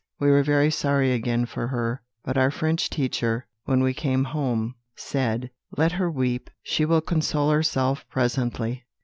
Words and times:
We 0.19 0.31
were 0.31 0.41
very 0.41 0.71
sorry 0.71 1.11
again 1.13 1.45
for 1.45 1.67
her, 1.67 2.01
but 2.23 2.35
our 2.35 2.49
French 2.49 2.89
teacher, 2.89 3.45
when 3.65 3.83
we 3.83 3.93
came 3.93 4.23
home, 4.23 4.73
said, 4.95 5.51
'Let 5.77 5.91
her 5.91 6.09
weep; 6.09 6.49
she 6.63 6.85
will 6.85 7.01
console 7.01 7.51
herself 7.51 8.09
presently.' 8.09 8.83